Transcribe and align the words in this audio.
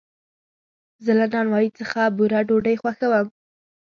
زه 1.05 1.11
له 1.19 1.25
نانوایي 1.33 1.69
څخه 1.79 2.01
بوره 2.15 2.39
ډوډۍ 2.47 2.75
خوښوم. 2.81 3.27